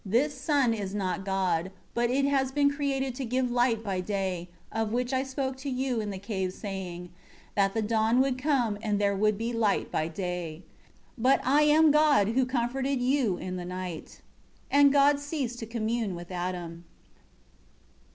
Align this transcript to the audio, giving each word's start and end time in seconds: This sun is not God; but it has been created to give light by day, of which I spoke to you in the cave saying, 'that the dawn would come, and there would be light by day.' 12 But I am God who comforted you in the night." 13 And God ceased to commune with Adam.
This 0.03 0.35
sun 0.35 0.73
is 0.73 0.95
not 0.95 1.23
God; 1.23 1.69
but 1.93 2.09
it 2.09 2.25
has 2.25 2.51
been 2.51 2.71
created 2.71 3.13
to 3.13 3.23
give 3.23 3.51
light 3.51 3.83
by 3.83 3.99
day, 4.01 4.49
of 4.71 4.91
which 4.91 5.13
I 5.13 5.21
spoke 5.21 5.57
to 5.57 5.69
you 5.69 6.01
in 6.01 6.09
the 6.09 6.17
cave 6.17 6.53
saying, 6.53 7.11
'that 7.53 7.75
the 7.75 7.83
dawn 7.83 8.19
would 8.19 8.35
come, 8.35 8.79
and 8.81 8.97
there 8.99 9.15
would 9.15 9.37
be 9.37 9.53
light 9.53 9.91
by 9.91 10.07
day.' 10.07 10.63
12 11.13 11.13
But 11.19 11.39
I 11.45 11.61
am 11.69 11.91
God 11.91 12.29
who 12.29 12.47
comforted 12.47 12.99
you 12.99 13.37
in 13.37 13.57
the 13.57 13.63
night." 13.65 14.23
13 14.71 14.85
And 14.85 14.91
God 14.91 15.19
ceased 15.19 15.59
to 15.59 15.67
commune 15.67 16.15
with 16.15 16.31
Adam. 16.31 16.83